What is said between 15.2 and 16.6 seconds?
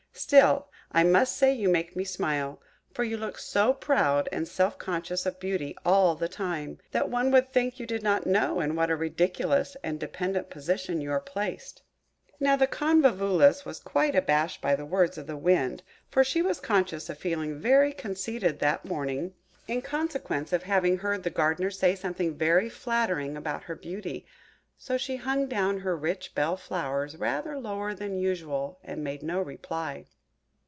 the Wind, for she was